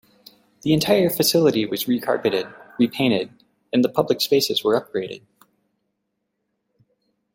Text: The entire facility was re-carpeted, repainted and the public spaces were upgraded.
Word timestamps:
The 0.63 0.73
entire 0.73 1.11
facility 1.11 1.63
was 1.67 1.87
re-carpeted, 1.87 2.47
repainted 2.79 3.31
and 3.71 3.83
the 3.83 3.87
public 3.89 4.19
spaces 4.19 4.63
were 4.63 4.73
upgraded. 4.73 5.21